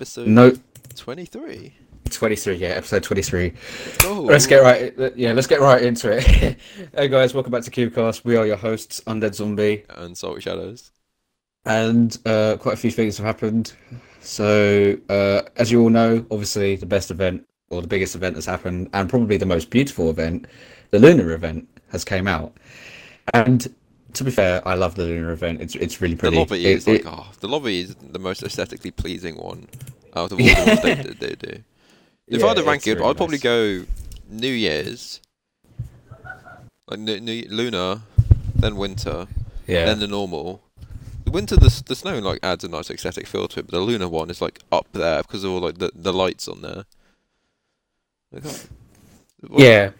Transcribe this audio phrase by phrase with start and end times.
[0.00, 0.56] episode No,
[0.96, 1.74] 23.
[2.08, 2.54] 23.
[2.56, 3.52] Yeah, episode 23.
[4.04, 4.94] Oh, Let's get right.
[5.14, 6.24] Yeah, let's get right into it.
[6.94, 8.24] hey guys, welcome back to CubeCast.
[8.24, 10.92] We are your hosts, Undead Zombie, And Salty Shadows.
[11.66, 13.74] and uh, quite a few things have happened.
[14.22, 18.46] So, uh, as you all know, obviously the best event or the biggest event that's
[18.46, 20.46] happened, and probably the most beautiful event,
[20.92, 22.56] the Lunar event, has came out.
[23.34, 23.72] And
[24.14, 25.60] to be fair, I love the Lunar event.
[25.60, 26.36] It's it's really pretty.
[26.36, 29.68] The lobby It- is like, it- oh, the lobby is the most aesthetically pleasing one
[30.16, 31.62] out of all the ones they, they, do.
[32.28, 33.42] If I had to rank it, really I'd probably nice.
[33.42, 33.84] go
[34.28, 35.20] New Year's,
[36.88, 38.00] like new, new, lunar,
[38.54, 39.26] then winter,
[39.66, 39.86] Yeah.
[39.86, 40.62] then the normal.
[41.24, 43.80] The winter, the, the snow like adds a nice aesthetic feel to it, but the
[43.80, 46.84] lunar one is like up there because of all like the, the lights on there.
[48.32, 48.44] Like,
[49.50, 49.90] oh, Yeah.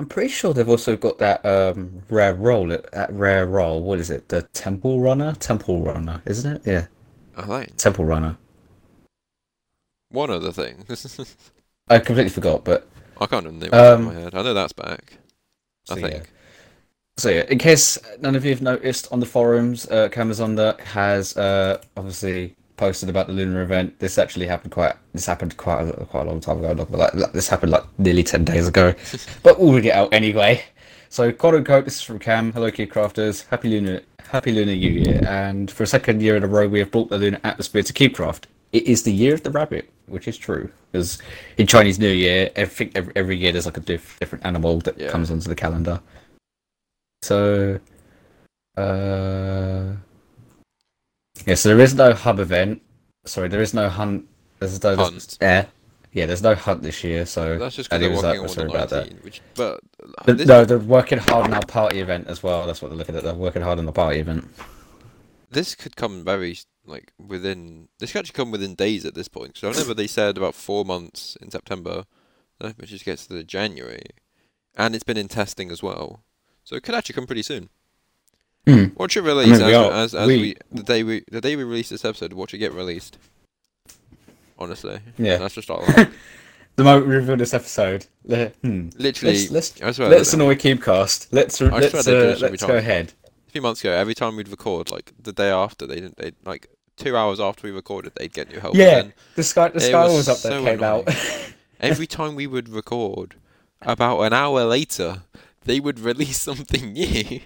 [0.00, 2.72] I'm pretty sure they've also got that um, rare roll.
[2.72, 3.82] at- That rare roll.
[3.82, 4.30] What is it?
[4.30, 5.34] The Temple Runner.
[5.34, 6.62] Temple Runner, isn't it?
[6.66, 6.86] Yeah,
[7.36, 8.38] I think Temple Runner.
[10.08, 10.86] one other thing.
[11.88, 12.88] I completely forgot, but
[13.20, 14.34] I can't remember the name off the top of Um, my head.
[14.34, 15.18] I know that's back.
[15.90, 16.08] I so, yeah.
[16.08, 16.32] think.
[17.18, 21.36] So yeah, in case none of you have noticed on the forums, uh, Kamazonda has
[21.36, 23.98] uh, obviously posted about the lunar event.
[23.98, 24.94] This actually happened quite.
[25.12, 26.74] This happened quite a, quite a long time ago.
[26.74, 28.94] But like, this happened like nearly ten days ago.
[29.42, 30.64] but we'll read it out anyway.
[31.10, 32.52] So quote unquote, this is from Cam.
[32.52, 33.46] Hello, CubeCrafters.
[33.48, 34.00] Happy lunar,
[34.30, 35.20] happy lunar New Year.
[35.28, 37.92] And for a second year in a row, we have brought the lunar atmosphere to
[37.92, 38.44] CubeCraft.
[38.72, 40.70] It is the year of the rabbit, which is true.
[40.90, 41.18] Because
[41.58, 44.98] in Chinese New Year, every every, every year there's like a diff, different animal that
[44.98, 45.10] Yeah.
[45.10, 46.00] comes onto the calendar.
[47.22, 47.78] So,
[48.78, 49.96] uh,
[51.46, 51.54] yeah.
[51.54, 52.82] So there is no hub event.
[53.24, 54.26] Sorry, there is no hunt.
[54.58, 55.38] There's no Hunt.
[55.40, 55.66] Yeah,
[56.12, 56.26] yeah.
[56.26, 57.24] There's no hunt this year.
[57.24, 59.04] So That's just because they're working that- on the about that.
[59.06, 62.42] 19, which, but uh, But this- no, they're working hard on our party event as
[62.42, 62.66] well.
[62.66, 63.22] That's what they're looking at.
[63.22, 64.44] They're working hard on the party event.
[65.50, 67.88] this could come very like within.
[67.98, 69.56] This could actually come within days at this point.
[69.56, 72.04] So I remember they said about four months in September,
[72.60, 74.02] uh, which just gets to the January,
[74.76, 76.22] and it's been in testing as well.
[76.64, 77.70] So it could actually come pretty soon.
[78.66, 78.86] Hmm.
[78.96, 81.40] Watch it release mean, we as, are- as, as we- we, the day we the
[81.40, 82.32] day we release this episode.
[82.34, 83.18] Watch it get released.
[84.58, 85.38] Honestly, Yeah.
[85.38, 85.84] that's just all.
[85.86, 86.08] right.
[86.76, 88.88] The moment we reveal this episode, the, hmm.
[88.96, 91.26] Literally, let's let's, let's annoy Cubecast.
[91.30, 93.12] Let's let's uh, let's go ahead.
[93.48, 96.16] a few months ago, every time we'd record, like the day after, they didn't.
[96.16, 98.76] They like two hours after we recorded, they'd get new help.
[98.76, 101.04] Yeah, then the sky the sky was update so came out.
[101.80, 103.34] every time we would record,
[103.82, 105.24] about an hour later,
[105.64, 107.40] they would release something new,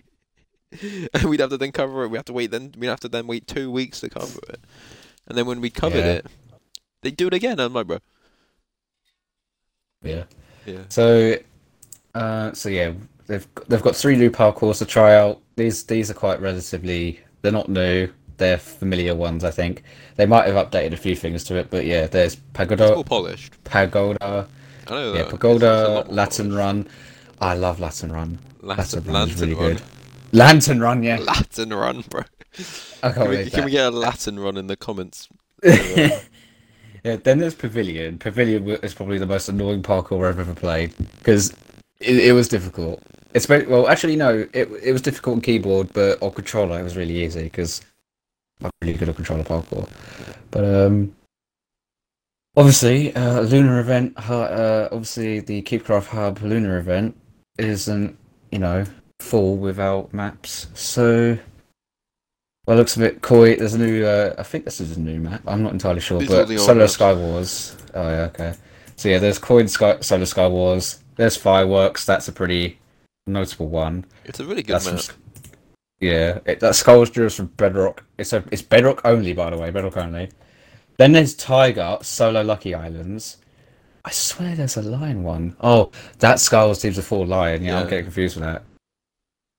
[1.12, 2.08] and we'd have to then cover it.
[2.08, 2.50] We have to wait.
[2.50, 4.60] Then we'd have to then wait two weeks to cover it,
[5.26, 6.12] and then when we covered Yeah.
[6.12, 6.26] it,
[7.02, 7.60] they do it again.
[7.60, 7.98] I'm like, bro,
[10.02, 10.24] yeah.
[10.66, 11.36] yeah, So,
[12.14, 12.92] uh, so yeah,
[13.26, 15.40] they've they've got three new parkours to try out.
[15.56, 17.20] These these are quite relatively.
[17.42, 18.08] They're not new.
[18.36, 19.82] They're familiar ones, I think.
[20.16, 23.04] They might have updated a few things to it, but yeah, there's it's pagoda, all
[23.04, 23.62] polished.
[23.64, 24.48] pagoda,
[24.88, 25.34] I know yeah, that.
[25.34, 26.56] It's- it's pagoda, Latin polished.
[26.56, 26.88] run.
[27.40, 28.38] I love Latin run.
[28.60, 29.82] Lantern, Latin run is really run, good.
[30.34, 31.18] Lantern run, yeah.
[31.18, 32.22] Latin run, bro.
[33.02, 35.28] I can't Can we, can we get a Latin run in the comments?
[35.62, 36.18] yeah,
[37.02, 38.18] then there's Pavilion.
[38.18, 41.52] Pavilion is probably the most annoying parkour I've ever played because
[42.00, 43.00] it, it was difficult.
[43.32, 46.82] It's very, well, actually, no, it it was difficult on keyboard, but on controller it
[46.82, 47.80] was really easy because
[48.62, 49.88] I'm really good at controller parkour.
[50.50, 51.14] But um,
[52.56, 54.14] obviously, uh, lunar event.
[54.16, 57.16] Uh, obviously, the CubeCraft Hub lunar event
[57.56, 58.16] isn't
[58.50, 58.84] you know
[59.24, 61.38] full without maps, so.
[62.66, 63.56] Well, it looks a bit coy.
[63.56, 64.04] There's a new.
[64.06, 65.42] Uh, I think this is a new map.
[65.46, 66.88] I'm not entirely sure, These but Solar.
[66.88, 67.76] Sky Wars.
[67.94, 68.54] Oh yeah, okay.
[68.96, 71.00] So yeah, there's Coin Sky, Solar Sky Wars.
[71.16, 72.06] There's Fireworks.
[72.06, 72.78] That's a pretty
[73.26, 74.04] notable one.
[74.24, 74.94] It's a really good That's map.
[74.94, 75.12] S-
[76.00, 78.04] Yeah, it, that Sculpture is from Bedrock.
[78.18, 79.70] It's a it's Bedrock only, by the way.
[79.70, 80.30] Bedrock only.
[80.96, 83.38] Then there's Tiger Solo Lucky Islands.
[84.06, 85.56] I swear there's a lion one.
[85.60, 87.62] Oh, that Skulls seems a full lion.
[87.64, 88.62] Yeah, I'm getting confused with that.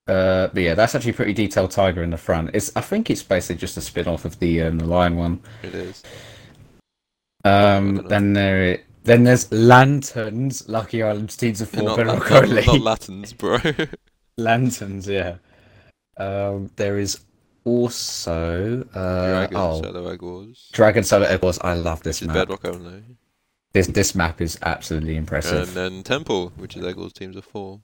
[0.08, 2.52] Uh, but yeah, that's actually pretty detailed tiger in the front.
[2.54, 5.42] It's I think it's basically just a spin off of the um, the lion one.
[5.64, 6.04] It is.
[7.44, 10.68] Um, then there then there's lanterns.
[10.70, 11.84] Lucky Island teams of four.
[11.84, 13.60] not, not, Latins, bro.
[14.38, 15.38] Lanterns, yeah.
[16.18, 17.22] Um, there is
[17.64, 20.70] also uh, Dragon oh, Shadow Egg Wars.
[20.72, 21.60] Dragon Solar Egg Wars.
[21.62, 22.36] I love this map.
[22.36, 23.04] Bedrock only.
[23.74, 25.76] This this map is absolutely impressive.
[25.76, 27.82] And then Temple, which is Egg Wars teams of four.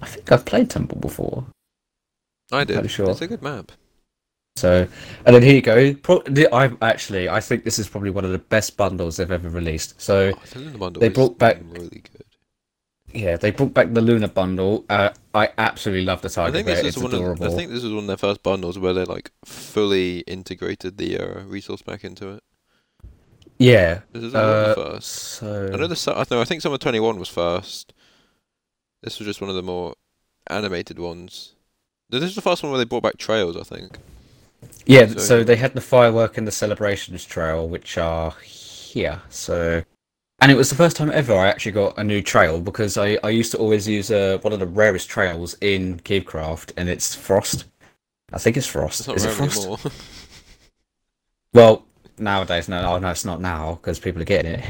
[0.00, 1.46] I think I've played Temple before.
[2.52, 2.74] I did.
[2.74, 3.10] Pretty sure.
[3.10, 3.72] It's a good map.
[4.56, 4.86] So,
[5.26, 5.94] and then here you go.
[5.94, 9.30] Pro- the- I actually, I think this is probably one of the best bundles they've
[9.30, 10.00] ever released.
[10.00, 12.24] So, Oh, the they brought back- really good.
[13.12, 14.84] yeah, they brought back the Lunar bundle.
[14.88, 16.76] Uh, I absolutely love the I think bear.
[16.76, 17.46] this It's is one adorable.
[17.46, 20.98] of I think this was one of their first bundles where they like fully integrated
[20.98, 22.42] the uh, resource back into it.
[23.58, 24.00] yeah.
[24.12, 25.08] This is one of Uh, the first.
[25.12, 27.92] so I know the I know I think Summer Twenty One was first.
[29.04, 29.94] This was just one of the more
[30.48, 31.52] animated ones.
[32.10, 33.56] This is the first one where they brought back trails.
[33.56, 33.98] I think.
[34.86, 39.20] yeah, so- so they had the firework and the celebrations trail, which are here.
[39.28, 39.84] So,
[40.40, 43.18] and it was the first time ever I actually got a new trail because I
[43.22, 47.14] I used to always use uh, one of the rarest trails in Cubecraft, and it's
[47.14, 47.66] Frost.
[48.32, 49.00] I think it's Frost.
[49.00, 49.86] It's not Is it Frost?
[51.52, 51.86] Well,
[52.18, 54.64] nowadays, no, oh, no, it's not now because people are getting it.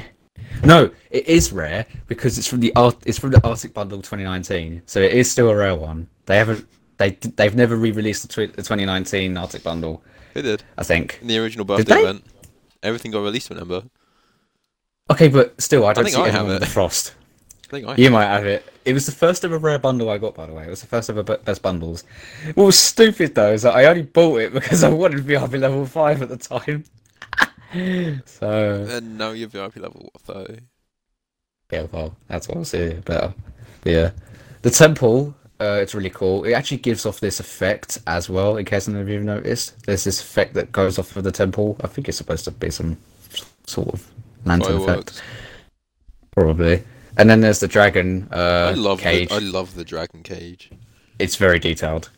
[0.63, 2.97] No, it is rare because it's from the art.
[3.07, 6.09] It's from the Arctic Bundle 2019, so it is still a rare one.
[6.27, 6.67] They haven't.
[6.97, 10.03] They they've never re-released the, tw- the 2019 Arctic Bundle.
[10.33, 11.19] they did I think.
[11.21, 12.25] in the original birthday event.
[12.83, 13.51] Everything got released.
[13.51, 13.83] Remember?
[15.11, 16.61] Okay, but still, I don't think see I have it.
[16.61, 17.15] the Frost.
[17.65, 17.97] I think I.
[17.97, 18.65] You might have it.
[18.85, 20.65] It was the first ever rare bundle I got, by the way.
[20.67, 22.05] It was the first ever be- best bundles.
[22.55, 25.37] What was stupid though is that I only bought it because I wanted to be
[25.37, 26.85] up in level five at the time.
[28.25, 30.61] so And now you're VIP level what, thirty.
[31.73, 33.35] Yeah, well, that's what I see better.
[33.81, 34.11] But yeah,
[34.63, 36.45] the temple, uh, it's really cool.
[36.45, 38.57] It actually gives off this effect as well.
[38.57, 41.33] In case none of you have noticed, there's this effect that goes off of the
[41.33, 41.77] temple.
[41.83, 42.97] I think it's supposed to be some
[43.67, 44.09] sort of
[44.45, 45.23] lantern effect,
[46.31, 46.85] probably.
[47.17, 49.31] And then there's the dragon uh, I love cage.
[49.31, 50.71] the I love the dragon cage.
[51.19, 52.11] It's very detailed.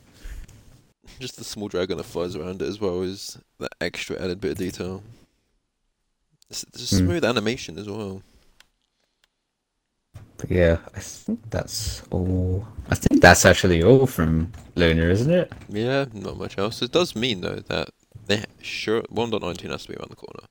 [1.19, 4.53] Just the small dragon that flies around it as well is that extra added bit
[4.53, 5.03] of detail.
[6.51, 7.07] It's a Hmm.
[7.07, 8.23] smooth animation as well.
[10.39, 12.67] But yeah, I think that's all.
[12.91, 15.51] I think that's actually all from Lunar, isn't it?
[15.69, 16.83] Yeah, not much else.
[16.83, 17.89] It does mean though that
[18.27, 20.47] they sure 1.19 has to be around the corner.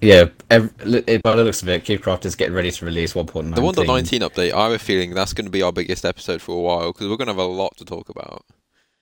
[0.00, 3.54] Yeah, ev- li- by the looks of it, Cubecraft is getting ready to release 1.19.
[3.54, 6.56] The 1.19 update, I have a feeling that's going to be our biggest episode for
[6.56, 8.44] a while because we're going to have a lot to talk about.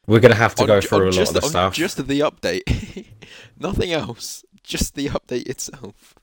[0.09, 1.75] We're gonna have to On go through a lot just, of the stuff.
[1.75, 3.07] Just the update,
[3.61, 4.45] nothing else.
[4.65, 6.15] Just the update itself.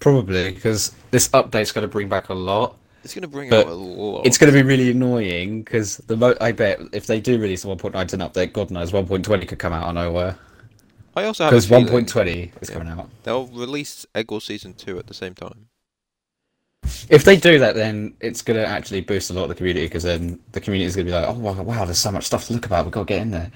[0.00, 2.76] Probably because this update's going to bring back a lot.
[3.04, 4.26] It's going to bring out a lot.
[4.26, 7.64] It's going to be really annoying because the mo- I bet if they do release
[7.64, 7.92] a 1.19
[8.30, 10.36] update, God knows 1.20 could come out of nowhere
[11.16, 12.76] I also have because 1.20 is Yeah.
[12.76, 13.08] coming out.
[13.24, 15.68] they'll release Egg Wars season two at the same time.
[17.08, 19.86] If they do that, then it's going to actually boost a lot of the community
[19.86, 22.24] because then the community is going to be like, oh wow, wow, there's so much
[22.24, 22.84] stuff to look about.
[22.84, 23.50] We've got to get in there.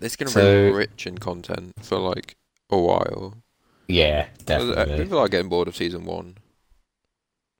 [0.00, 2.36] It's going to So- be rich in content for like
[2.72, 3.34] a while.
[3.88, 5.04] Yeah, uh, definitely.
[5.04, 6.36] People are getting bored of season one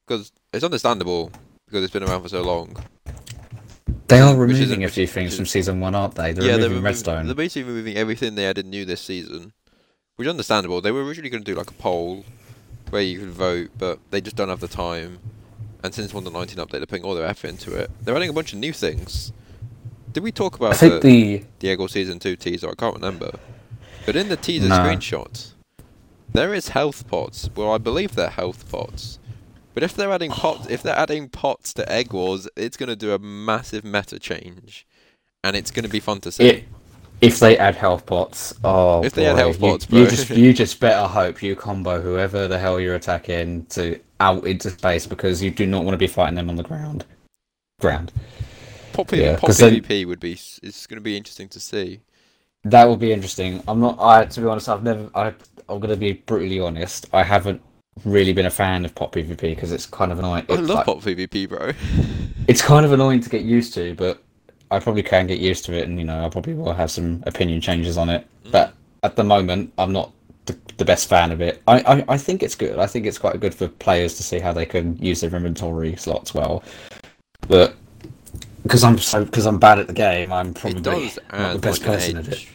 [0.07, 1.31] because it's understandable
[1.67, 2.77] because it's been around for so long.
[4.09, 6.33] They are removing a few things is- from season one, aren't they?
[6.33, 7.27] They're yeah, they're, removing removing, Redstone.
[7.27, 9.53] they're basically removing everything they added new this season,
[10.17, 10.81] which is understandable.
[10.81, 12.25] They were originally going to do like a poll
[12.91, 15.19] where you could vote, but they just don't have the time.
[15.83, 17.91] And since 1.19 update, they're putting all their effort into it.
[18.03, 19.33] They're adding a bunch of new things.
[20.13, 22.69] Did we talk I about think the, the Diego season two teaser?
[22.69, 23.33] I can't remember.
[24.07, 24.77] But in the teaser No.
[24.77, 25.53] screenshot,
[26.33, 27.49] there is health pots.
[27.55, 29.19] Well, I believe they're health pots.
[29.75, 32.97] But if they're adding pots, if they're adding pots to Egg Wars, it's going to
[32.97, 34.87] do a massive meta change,
[35.43, 36.45] and it's going to be fun to see.
[36.45, 36.65] It,
[37.23, 40.11] if they add health pots, oh, If they add health you- pots, you, bro.
[40.11, 44.71] just you just better hope you combo whoever the hell you're attacking to out into
[44.71, 47.05] space because you do not want to be fighting them on the ground.
[47.81, 48.13] Ground.
[48.93, 50.33] Pop, Yeah, pop 'cause then- PvP would be.
[50.63, 52.01] It's going to be interesting to see.
[52.65, 53.63] That will be interesting.
[53.67, 53.99] I'm not.
[54.01, 55.11] I to be honest, I've never.
[55.15, 55.35] I
[55.69, 57.07] I'm gonna be brutally honest.
[57.13, 57.61] I haven't
[58.05, 60.47] really been a fan of pop PvP because it's kind of annoying.
[60.49, 61.73] I It's, love like- pop PvP, bro.
[62.49, 64.23] it's kind of annoying to get used to, but
[64.71, 67.23] I probably can get used to it, and you know, I probably will have some
[67.27, 68.27] opinion changes on it.
[68.45, 68.53] Mm.
[68.53, 70.13] But at the moment, I'm not
[70.47, 71.63] the, the best fan of it.
[71.67, 72.79] I, I I think it's good.
[72.79, 75.97] I think it's quite good for players to see how they can use their inventory
[75.97, 76.63] slots well.
[77.49, 77.75] But
[78.63, 81.59] because I'm so because I'm bad at the game, I'm probably it does not the
[81.59, 82.47] best like person at it.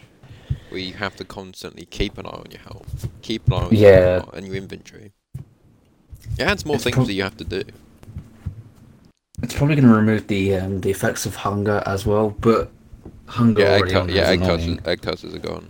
[0.70, 3.70] Where you have to constantly keep an eye on your health, keep an eye on
[3.76, 4.16] Yeah.
[4.18, 5.14] your, and your inventory.
[6.38, 7.64] It adds more It's things prob- that you have to do.
[9.42, 12.70] It's probably going to remove the um, the effects of hunger as well, but
[13.28, 15.70] hunger Yeah, egg, cu- yeah, egg casters, egg casters are gone.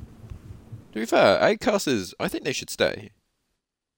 [0.93, 3.11] To be fair, egg casters, I think they should stay.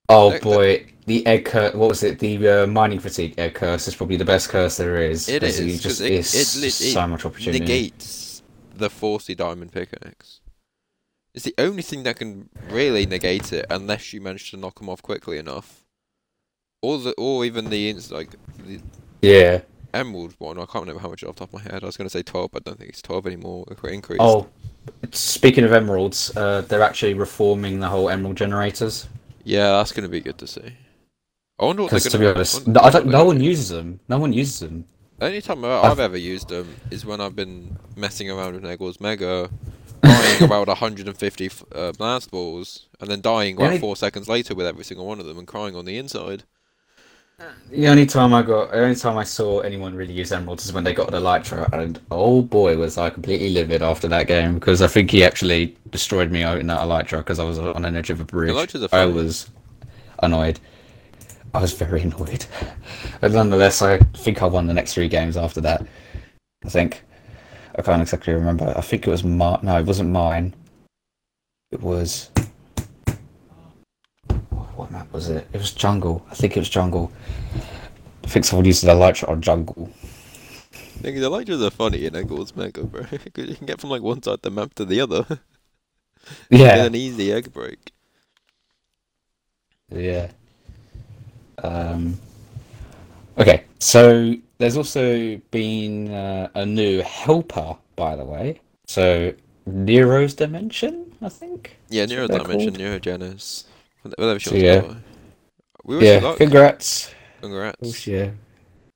[0.09, 1.73] Oh The- the- boy, the egg curse.
[1.73, 2.19] What was it?
[2.19, 5.29] The uh, mining fatigue egg curse is probably the best curse there is.
[5.29, 7.59] It is, just it- it's it lit- so it much opportunity.
[7.59, 8.41] Negates
[8.75, 10.41] the forcey diamond pickaxe.
[11.33, 14.89] It's the only thing that can really negate it, unless you manage to knock them
[14.89, 15.85] off quickly enough.
[16.81, 18.31] Or the, or even the ins- like
[18.65, 18.79] the
[19.21, 19.61] Yeah.
[19.93, 20.57] emerald one.
[20.57, 21.83] I can't remember how much off the top of my head.
[21.83, 23.65] I was going to say twelve, but I don't think it's twelve anymore.
[23.69, 24.21] It increased.
[24.21, 24.47] Oh,
[25.11, 29.07] speaking of emeralds, uh, they're actually reforming the whole emerald generators.
[29.43, 30.73] Yeah, that's going to be good to see.
[31.59, 32.11] I wonder what they're gonna.
[32.11, 33.99] to be honest, no, I don't, no one uses them.
[34.07, 34.85] No one uses them.
[35.17, 38.63] The only time I've- I've ever used them is when I've been messing around with
[38.63, 39.49] Eggwars Mega,
[40.01, 44.85] buying about 150 uh, blast balls, and then dying about four seconds later with every
[44.85, 46.43] single one of them and crying on the inside.
[47.71, 50.73] The only time I got, the only time I saw anyone really use emeralds is
[50.73, 54.55] when they got an elytra, and oh boy, was I completely livid after that game
[54.55, 57.85] because I think he actually destroyed me out in that elytra because I was on
[57.85, 58.51] an edge of a bridge.
[58.51, 59.49] Elytras are I was
[60.23, 60.59] annoyed.
[61.53, 62.45] I was very annoyed,
[63.21, 65.85] but nonetheless, I think I won the next three games after that.
[66.65, 67.03] I think
[67.75, 68.73] I can't exactly remember.
[68.75, 70.55] I think it was my no, it wasn't mine.
[71.71, 72.31] It was.
[74.89, 75.47] What map was it?
[75.53, 76.25] It was jungle.
[76.31, 77.11] I think it was jungle.
[78.23, 79.89] I think someone used the light shot on jungle.
[81.01, 83.03] Nigga, the Elytras are funny in Eggwars Mega, bro.
[83.33, 85.25] 'Cause you can get from like one side of the map to the other
[86.49, 87.91] Yeah, an easy egg break.
[89.91, 90.31] yeah.
[91.63, 92.19] Um.
[93.37, 98.59] Okay, so there's also been uh, a new helper, by the way.
[98.87, 99.33] So
[99.65, 101.77] Nero's Dimension, I think.
[101.89, 102.79] Yeah, That's what Neuro they're Dimension, called.
[104.03, 104.93] Whatever So, yeah.
[105.83, 106.37] We wish you Yeah, luck.
[106.37, 107.13] congrats.
[107.41, 107.77] Congrats.
[107.81, 108.33] Wish you,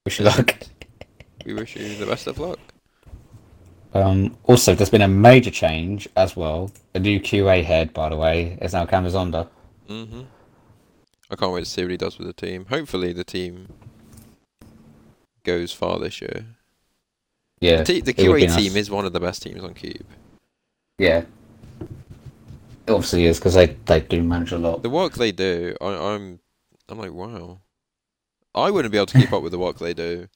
[0.05, 0.55] wish you luck.
[1.45, 2.57] We wish you the best of luck.
[3.93, 6.71] Um, also, there's been a major change as well.
[6.95, 9.49] A new QA head, by the way, is now Camazonda.
[9.87, 10.21] hmm
[11.29, 12.65] I can't wait to see what he does with the team.
[12.69, 13.67] Hopefully, the team
[15.43, 16.45] goes far this year.
[17.59, 18.55] Yeah, The, te- the QA nice.
[18.55, 20.05] team is one of the best teams on Cube.
[20.97, 21.25] Yeah,
[22.87, 24.83] obviously is because they they do manage a lot.
[24.83, 26.39] The work they do, I, I'm,
[26.89, 27.61] I'm like, wow.
[28.55, 30.27] I wouldn't be able to keep up with the work they do.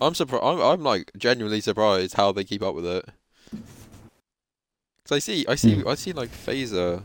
[0.00, 0.44] I'm surprised.
[0.44, 3.04] I'm, I'm like genuinely surprised how they keep up with it.
[5.04, 5.88] Cause I see, I see, Hmm.
[5.88, 7.02] I see like Phaser.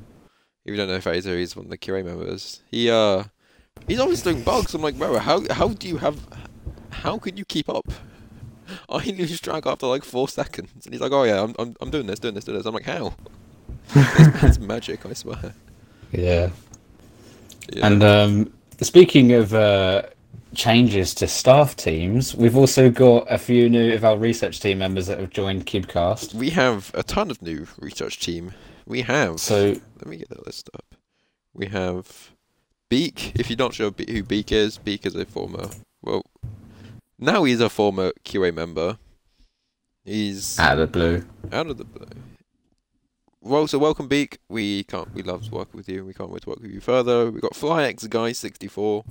[0.65, 2.61] If you don't know Phaser, he's one of the QA members.
[2.71, 3.25] He uh,
[3.87, 4.73] he's always doing bugs.
[4.73, 6.25] I'm like, bro, how how do you have,
[6.91, 7.87] how could you keep up?
[8.89, 11.89] I lose track after like four seconds, and he's like, oh yeah, I'm I'm, I'm
[11.89, 12.65] doing this, doing this, doing this.
[12.65, 13.13] I'm like, how?
[13.95, 15.53] it's, it's magic, I swear.
[16.11, 16.49] Yeah,
[17.71, 17.87] Yeah.
[17.87, 20.03] and um, speaking of uh,
[20.55, 25.07] changes to staff teams, we've also got a few new of our research team members
[25.07, 26.33] that have joined CubeCast.
[26.33, 28.53] We have a ton of new research team.
[28.85, 29.39] We have.
[29.39, 30.95] So let me get the list up.
[31.53, 32.31] We have
[32.89, 33.31] Beak.
[33.35, 35.69] If you're not sure who Beak is, Beak is a former.
[36.01, 36.23] Well,
[37.17, 38.97] now he's a former QA member.
[40.03, 42.07] He's out of the blue, out of the blue.
[43.45, 44.39] Well, so welcome Beak.
[44.47, 45.13] We can't.
[45.13, 46.05] We love working with you.
[46.05, 47.29] We can't wait to work with you further.
[47.29, 49.03] We've got FlyX guy sixty four.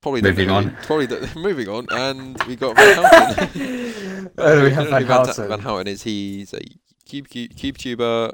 [0.00, 0.76] Probably Moving the, on.
[0.84, 4.30] Probably the, moving on, and we got Van Houten.
[4.38, 5.48] Oh, we have Van Houten.
[5.48, 6.60] Van Houten is he's a
[7.04, 8.30] cube, cube, cube tuber.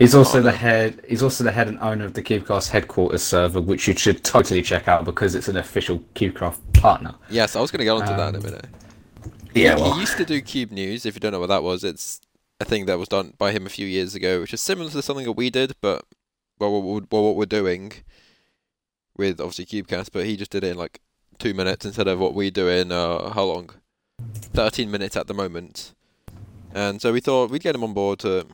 [0.00, 1.00] He's also the head.
[1.08, 4.62] He's also the head and owner of the CubeCast headquarters server, which you should totally
[4.62, 7.14] check out because it's an official CubeCraft partner.
[7.30, 8.66] Yes, I was going to get onto that in a Um, minute.
[9.54, 11.06] Yeah, he, well, he used to do Cube News.
[11.06, 12.20] If you don't know what that was, it's
[12.60, 15.02] a thing that was done by him a few years ago, which is similar to
[15.02, 16.04] something that we did, but
[16.58, 17.92] well, what, what we're doing
[19.16, 21.00] with obviously CubeCast, but he just did it in like
[21.38, 23.70] two minutes instead of what we do in uh, how long?
[24.34, 25.92] Thirteen minutes at the moment.
[26.74, 28.46] And so we thought we'd get him on board to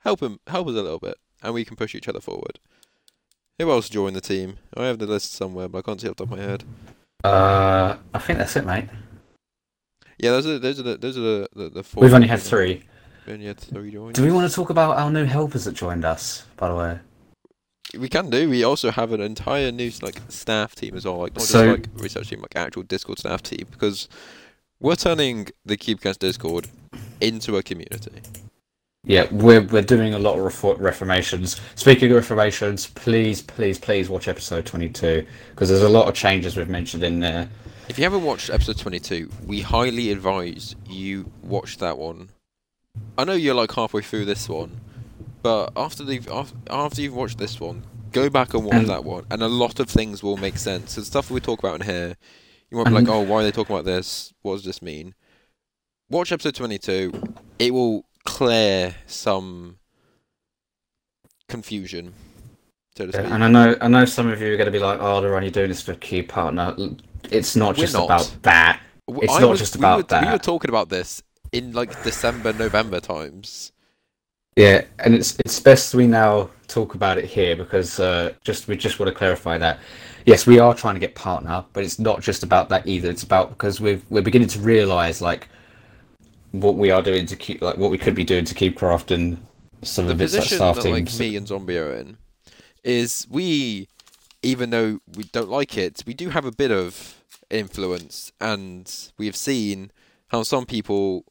[0.00, 2.58] help him, help us a little bit, and we can push each other forward.
[3.58, 4.58] Who else joined the team?
[4.76, 6.64] I have the list somewhere, but I can't see off the top of my head.
[7.24, 8.88] uh, I think that's it, mate.
[10.18, 12.02] Yeah, those are those are the those are the the, the four.
[12.02, 12.82] We've only had three.
[13.26, 14.12] We only had three join.
[14.12, 16.44] Do we want to talk about our new helpers that joined us?
[16.56, 16.98] By the way,
[17.98, 18.48] We can do.
[18.48, 21.88] We also have an entire new like staff team as well, like not So- just
[21.92, 24.08] like research team, like actual Discord staff team, because
[24.80, 26.68] we're turning the CubeCast Discord
[27.20, 28.20] into a community.
[29.04, 31.60] yeah, we're we're doing a lot of refor- reformations.
[31.74, 36.56] Speaking of reformations, please, please, please watch episode twenty-two because there's a lot of changes
[36.56, 37.48] we've mentioned in there.
[37.88, 42.30] If you haven't watched episode twenty-two, we highly advise you watch that one.
[43.16, 44.80] I know you're like halfway through this one,
[45.40, 49.24] but after the after, after you've watched this one, go back and watch that one,
[49.30, 50.96] and a lot of things will make sense.
[50.96, 52.16] The stuff we talk about in here,
[52.70, 54.34] you might be like, "Oh, why are they talking about this?
[54.42, 55.14] What does this mean?"
[56.10, 57.12] Watch episode twenty-two.
[57.60, 59.78] It will clear some
[61.48, 62.14] confusion,
[62.96, 63.04] so.
[63.04, 65.20] Yeah, and I know I know some of you are going to be like, "Oh,
[65.20, 66.74] they're only doing this for key partner."
[67.32, 68.04] It's not We're just not.
[68.06, 68.80] about that.
[69.08, 72.02] It's I not was- just we about were, We were talking about this in like
[72.02, 73.72] December, November times.
[74.56, 78.76] Yeah, and it's it's best we now talk about it here because uh, just we
[78.76, 79.78] just want to clarify that.
[80.24, 83.10] Yes, we are trying to get partner, but it's not just about that either.
[83.10, 85.48] It's about because we've we're beginning to realise like
[86.52, 89.36] what we are doing to keep like what we could be doing to CubeCraft and
[89.82, 91.20] some the of its like position staff that teams.
[91.20, 92.16] like me and Zombie are in
[92.82, 93.88] is we
[94.42, 97.15] even though we don't like it, we do have a bit of
[97.50, 99.90] influence, and we have seen
[100.28, 101.24] how some people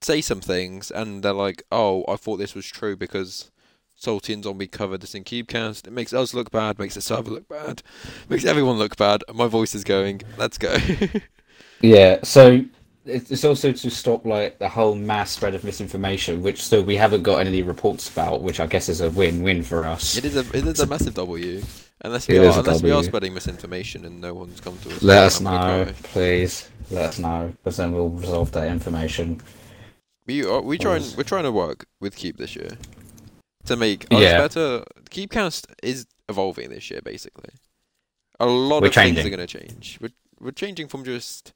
[0.00, 3.50] say some things and they're like, "Oh, I thought this was true because
[3.94, 7.30] Salty and Zombie covered this in Cubecast." It makes us look bad, makes the server
[7.30, 7.82] look bad,
[8.28, 9.22] makes everyone look bad.
[9.34, 10.22] My voice is going.
[10.36, 10.76] Let's go.
[11.80, 12.64] Yeah, so
[13.04, 16.96] it's it's also to stop like the whole mass spread of misinformation, which still we
[16.96, 20.16] haven't got any reports about, which I guess is a win-win for us.
[20.16, 21.62] it is a it is a massive W.
[22.02, 25.02] Unless we It are unless we are spreading misinformation and no one's come to us.
[25.02, 26.68] Let us know, please.
[26.90, 29.40] Let us know, because then we'll resolve that information.
[30.26, 32.76] We are we trying we're trying to work with Keep this year
[33.64, 34.38] to make us Yeah.
[34.38, 34.84] better.
[35.10, 37.50] Cubecast is evolving this year, basically.
[38.38, 39.98] A lot We're of things are going to change.
[40.00, 41.54] We're we're changing from just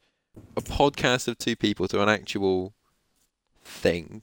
[0.57, 2.73] a podcast of two people to an actual
[3.63, 4.23] thing.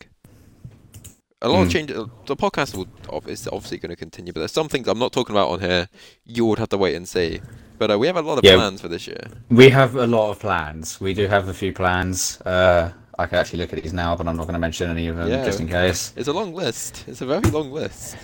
[1.41, 1.71] A lot of Mm.
[1.71, 1.91] change.
[1.91, 2.87] uh, The podcast will
[3.27, 5.87] is obviously going to continue, but there's some things I'm not talking about on here.
[6.25, 7.41] You would have to wait and see.
[7.77, 8.55] But uh, we have a lot of Yeah.
[8.55, 9.21] plans for this year.
[9.49, 10.99] We have a lot of plans.
[10.99, 12.41] We do have a few plans.
[12.41, 12.89] Uh,
[13.19, 15.15] I can actually look at these now, but I'm not going to mention any of
[15.17, 15.45] them Yeah.
[15.45, 16.11] just in case.
[16.15, 17.03] It's a long list.
[17.07, 18.17] It's a very long list.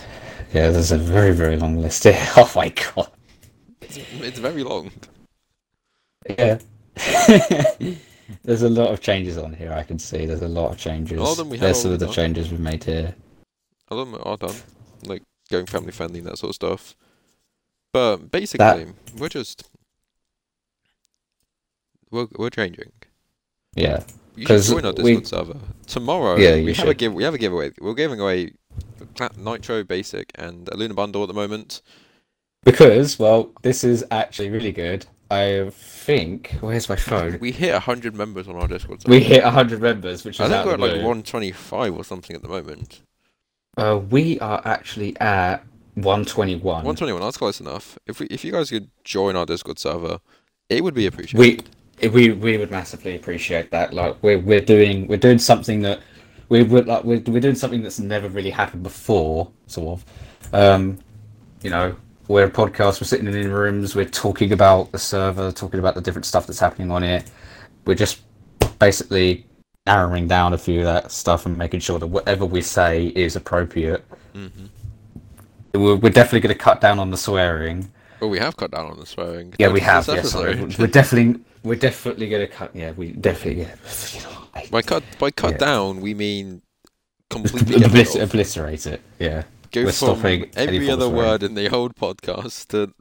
[0.52, 2.18] Yeah, there's a very, very long list here.
[2.36, 3.08] Oh my god.
[3.80, 4.90] It's, it's very long.
[6.28, 6.58] Yeah.
[8.42, 9.72] There's a lot of changes on here.
[9.72, 10.26] I can see.
[10.26, 11.18] There's a lot of changes.
[11.18, 12.14] A lot of them we have There's some of the done.
[12.14, 13.14] changes we've made here.
[13.88, 14.56] A lot of them are done,
[15.04, 16.94] like going family friendly and that sort of stuff.
[17.92, 18.86] But basically,
[19.18, 19.68] we're just
[22.10, 22.92] we're we're changing.
[23.74, 24.04] Yeah.
[24.36, 26.36] You should 'Cause join our we- Discord server tomorrow.
[26.36, 26.98] Yeah, we you have a should.
[26.98, 27.14] give.
[27.14, 27.70] We have a giveaway.
[27.80, 28.52] We're giving away
[29.36, 31.82] Nitro Basic and a Lunar bundle at the moment.
[32.64, 35.06] Because, well, this is actually really good.
[35.34, 36.56] I think.
[36.60, 37.38] Where's my phone?
[37.40, 39.10] We hit hundred members on our Discord server.
[39.10, 42.42] We hit 100 members, which is I think we're at like 125 or something at
[42.42, 43.02] the moment.
[43.76, 45.64] Uh, we are actually at
[45.94, 46.62] 121.
[46.62, 47.20] 121.
[47.20, 47.98] That's close enough.
[48.06, 50.20] If we, if you guys could join our Discord server,
[50.68, 51.68] it would be appreciated.
[52.02, 53.92] We we we would massively appreciate that.
[53.92, 56.00] Like we're we're doing we're doing something that
[56.48, 60.54] we would like we're, we're doing something that's never really happened before, sort of.
[60.54, 60.98] Um,
[61.62, 61.96] you know,
[62.28, 63.00] we're a podcast.
[63.00, 63.94] We're sitting in rooms.
[63.94, 67.30] We're talking about the server, talking about the different stuff that's happening on it.
[67.84, 68.22] We're just
[68.78, 69.46] basically
[69.86, 73.36] narrowing down a few of that stuff and making sure that whatever we say is
[73.36, 74.04] appropriate.
[74.32, 74.48] hmm
[75.74, 77.90] We're, we're definitely going to cut down on the swearing.
[78.20, 79.52] Well, we have cut down on the swearing.
[79.58, 80.06] Yeah, we have.
[80.08, 80.54] Yeah, sorry.
[80.78, 82.74] We're definitely we're definitely going to cut.
[82.74, 83.62] Yeah, we definitely.
[83.64, 84.64] Yeah.
[84.70, 85.58] By cut by cut Yeah.
[85.58, 86.62] down, we mean
[87.28, 89.00] completely Obliter- obliterate it.
[89.18, 89.42] Yeah.
[89.74, 92.94] Go we're stopping every other word in the old podcast to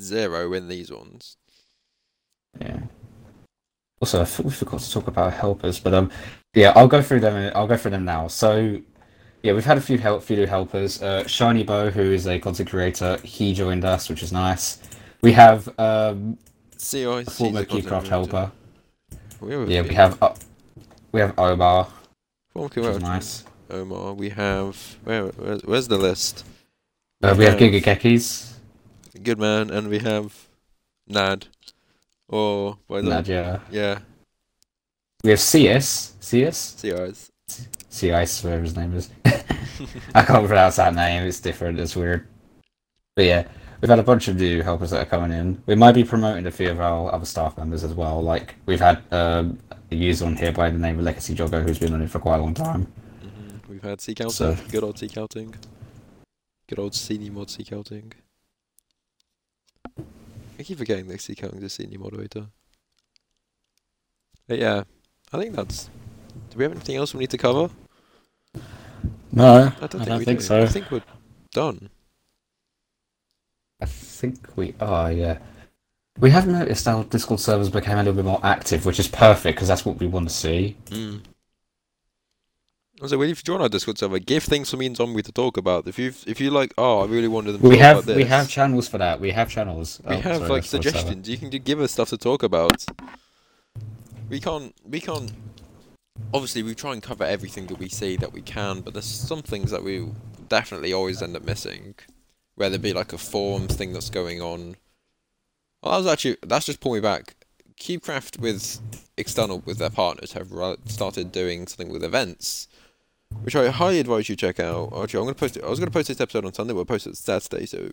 [0.00, 1.36] zero in these ones.
[2.58, 2.78] Yeah.
[4.00, 6.10] Also, we forgot to talk about helpers, but um,
[6.54, 7.52] yeah, I'll go through them.
[7.54, 8.28] I'll go through them now.
[8.28, 8.80] So,
[9.42, 11.02] yeah, we've had a few help, few new helpers.
[11.02, 14.78] Uh, Shiny Bow, who is a content creator, he joined us, which is nice.
[15.20, 16.38] We have um,
[16.78, 18.52] CI, former CubeCraft helper.
[19.42, 20.34] We Yeah, we have uh,
[21.12, 21.88] we have Omar,
[22.54, 23.44] Former which is nice.
[23.70, 24.14] Omar.
[24.14, 26.44] We have where, where's, where's the list?
[27.22, 28.52] Uh, we have Giga Gekis,
[29.22, 30.46] Good man, and we have
[31.06, 31.46] Nad.
[32.28, 33.60] Or by the Nadia.
[33.70, 33.98] yeah, Yeah.
[35.24, 37.32] We have CS, CS, CIs.
[37.88, 39.10] CS, whatever his name is.
[40.14, 41.24] I can't pronounce that name.
[41.24, 41.80] It's different.
[41.80, 42.26] It's weird.
[43.14, 43.48] But yeah,
[43.80, 45.62] we've had a bunch of new helpers that are coming in.
[45.66, 48.22] We might be promoting a few of our other staff members as well.
[48.22, 49.58] Like we've had um,
[49.90, 52.18] a user on here by the name of Legacy Jogger who's been on it for
[52.18, 52.86] quite a long time.
[53.76, 54.32] We've had sea counting.
[54.32, 55.54] So- Good old sea counting.
[56.66, 58.10] Good old CD mod sea counting.
[60.58, 62.46] I keep forgetting that sea counting is a senior moderator.
[64.48, 64.84] But yeah,
[65.30, 65.90] I think that's.
[66.48, 67.68] Do we have anything else we need to cover?
[69.32, 70.54] No, I don't think we do.
[70.62, 71.02] I think we're
[71.52, 71.90] done.
[73.82, 75.12] I think we are.
[75.12, 75.36] Yeah.
[76.18, 79.56] We have noticed our Discord servers became a little bit more active, which is perfect
[79.56, 80.78] because that's what we want to see.
[80.86, 81.20] Mm.
[83.04, 85.32] So, well, if you join our Discord server, give things for me and Zombie to
[85.32, 85.86] talk about.
[85.86, 88.06] If you if you like, oh, I really wanted them to We talk have about
[88.06, 88.16] this.
[88.16, 89.20] we have channels for that.
[89.20, 90.00] We have channels.
[90.08, 91.28] We Oh, have sorry, like suggestions.
[91.28, 92.86] You can give us stuff to talk about.
[94.30, 94.74] We can't.
[94.82, 95.30] We can't.
[96.32, 99.42] Obviously, we try and cover everything that we see that we can, but there's some
[99.42, 100.08] things that we
[100.48, 101.94] definitely always end up missing.
[102.54, 104.76] Whether it be like a forum thing that's going on.
[105.82, 107.34] Well, that was actually that's just pulling me back.
[107.78, 108.80] Cubecraft with
[109.18, 110.50] external with their partners have
[110.86, 112.68] started doing something with events,
[113.42, 114.92] which I highly advise you check out.
[114.96, 115.64] Actually, I'm gonna post it.
[115.64, 116.72] I was gonna post this episode on Sunday.
[116.72, 117.66] We'll post it Saturday.
[117.66, 117.90] So,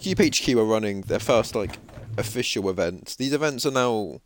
[0.00, 1.78] CubeHQ are running their first like
[2.16, 3.16] official events.
[3.16, 4.20] These events are now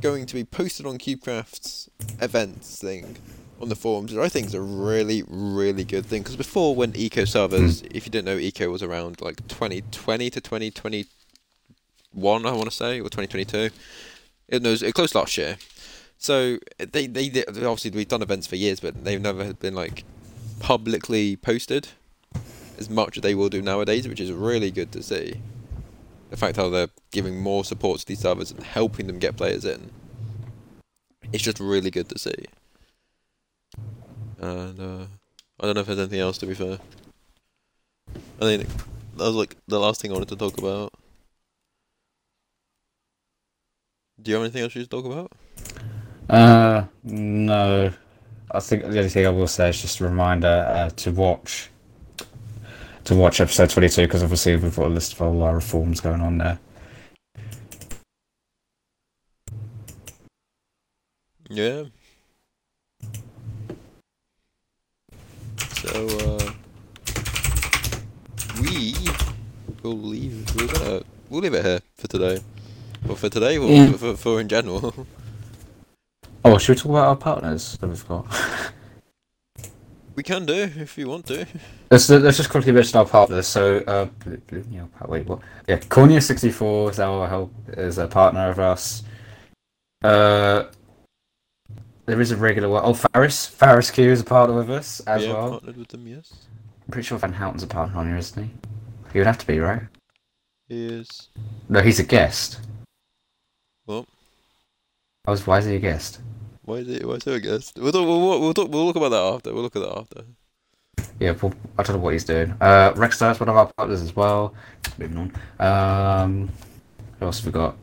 [0.00, 3.16] going to be posted on CubeCraft's events thing
[3.60, 6.22] on the forums, which I think is a really, really good thing.
[6.22, 7.88] Because before, when Eco servers, hmm.
[7.90, 13.00] if you didn't know, Eco was around like 2020 to 2021, I want to say,
[13.00, 13.70] or 2022.
[14.48, 15.58] It knows it closed last year.
[16.18, 20.04] So they they obviously we've done events for years, but they've never been like
[20.58, 21.88] publicly posted
[22.76, 25.40] as much as they will do nowadays, which is really good to see.
[26.30, 29.64] The fact how they're giving more support to these servers and helping them get players
[29.64, 29.90] in.
[31.32, 32.44] It's just really good to see.
[34.38, 35.06] And uh,
[35.60, 36.78] I don't know if there's anything else to be fair.
[38.40, 38.68] I think
[39.16, 40.92] that was like the last thing I wanted to talk about.
[44.20, 45.32] Do you have anything else you should talk about?
[46.28, 47.92] Uh, no.
[48.50, 51.70] I think the only thing I will say is just a reminder uh, to watch
[53.04, 56.20] to watch episode 22 because obviously we've got a list of all our reforms going
[56.20, 56.58] on there.
[61.48, 61.84] Yeah.
[65.58, 66.52] So uh,
[68.60, 68.94] we
[69.82, 70.54] will leave.
[70.56, 72.40] We're gonna we'll leave it here for today.
[73.06, 73.92] Well, for today, Yeah.
[73.92, 75.06] for, for in general.
[76.48, 78.26] Oh, should we talk about our partners that we've got?
[80.14, 81.46] we can do if you want to.
[81.90, 83.46] Let's, let's just quickly mention our partners.
[83.46, 85.40] So, uh, Blue, Blue, yeah, wait, what?
[85.66, 89.02] Yeah, Cornea64 is our help is a partner of us.
[90.02, 90.64] Uh,
[92.06, 92.82] there is a regular one.
[92.82, 95.50] Oh, Faris, Faris Q is a partner with us as yeah, well.
[95.50, 96.06] partnered with them.
[96.06, 96.32] Yes,
[96.86, 98.50] I'm pretty sure Van Houten's a partner on here, isn't he?
[99.12, 99.82] He would have to be, right?
[100.66, 101.28] he is.
[101.68, 102.60] No, he's a guest.
[103.86, 104.06] Well.
[105.26, 105.46] I was.
[105.46, 106.20] Why is he a guest?
[106.68, 107.06] Why is it?
[107.08, 107.78] Why is it a guest?
[107.78, 108.06] We'll talk.
[108.06, 108.68] We'll, we'll talk.
[108.68, 109.54] We'll look about that after.
[109.54, 110.24] We'll look at that after.
[111.18, 112.54] Yeah, well, I don't know what he's doing.
[112.60, 114.52] Uh, Rexstar is one of our partners as well.
[114.98, 115.32] Moving on.
[115.66, 116.48] Um,
[117.18, 117.74] who else have we got?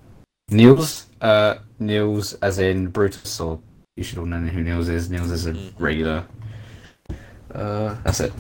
[0.52, 1.08] Niels.
[1.20, 3.60] Uh, Niels, as in Brutus, or
[3.98, 5.10] you should all know who Niels is.
[5.10, 5.74] Niels is a Mhm.
[5.80, 6.24] regular.
[7.56, 8.34] Uh, that's it.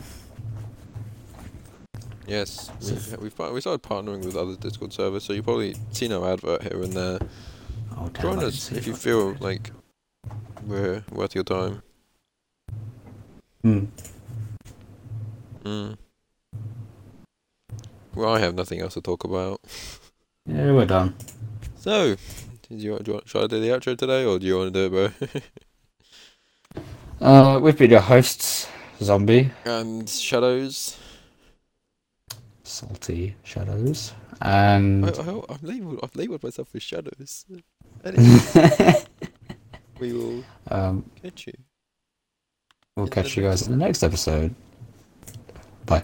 [2.27, 6.31] Yes, we've, we've we started partnering with other Discord servers, so you probably seen our
[6.33, 7.19] advert here and there.
[7.97, 9.71] Oh, Join us if you feel like
[10.65, 11.81] we're worth your time.
[13.61, 13.85] Hmm.
[15.63, 15.97] Mm.
[18.13, 19.61] Well, I have nothing else to talk about.
[20.47, 21.15] Yeah, we're done.
[21.75, 22.17] So,
[22.69, 24.71] did you, do you want, should I do the outro today, or do you want
[24.75, 26.81] to do it, bro?
[27.19, 28.67] Uh, we've been your hosts,
[29.01, 30.97] Zombie, and Shadows.
[32.63, 37.45] Salty Shadows, and I, I, I've labeled I've labeled myself as Shadows.
[39.99, 41.53] We will um, catch you.
[42.95, 44.53] we'll catch you guys in the next episode.
[45.85, 46.03] Bye.